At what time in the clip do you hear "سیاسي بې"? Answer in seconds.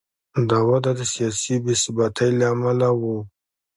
1.13-1.73